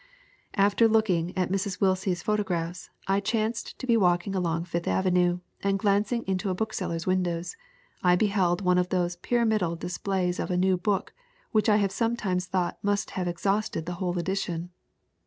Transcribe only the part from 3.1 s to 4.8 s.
chanced to be walking along